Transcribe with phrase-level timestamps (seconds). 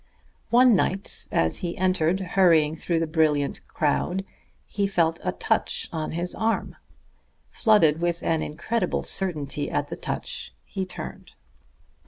[0.49, 4.25] One night as he entered, hurrying through the brilliant crowd,
[4.65, 6.75] he felt a touch on his arm.
[7.51, 11.33] Flooded with an incredible certainty at the touch, he turned.